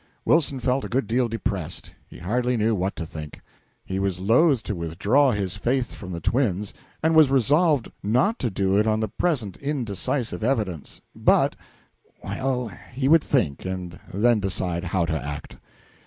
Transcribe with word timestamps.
Wilson 0.25 0.59
felt 0.59 0.83
a 0.83 0.89
good 0.89 1.05
deal 1.05 1.27
depressed. 1.29 1.91
He 2.07 2.17
hardly 2.17 2.57
knew 2.57 2.73
what 2.73 2.95
to 2.95 3.05
think. 3.05 3.39
He 3.85 3.99
was 3.99 4.19
loath 4.19 4.63
to 4.63 4.73
withdraw 4.73 5.29
his 5.29 5.57
faith 5.57 5.93
from 5.93 6.11
the 6.11 6.19
twins, 6.19 6.73
and 7.03 7.13
was 7.13 7.29
resolved 7.29 7.91
not 8.01 8.39
to 8.39 8.49
do 8.49 8.75
it 8.79 8.87
on 8.87 8.99
the 8.99 9.07
present 9.07 9.57
indecisive 9.57 10.43
evidence; 10.43 11.01
but 11.15 11.55
well, 12.23 12.71
he 12.93 13.07
would 13.07 13.23
think, 13.23 13.63
and 13.63 13.99
then 14.11 14.39
decide 14.39 14.85
how 14.85 15.05
to 15.05 15.13
act. 15.23 15.57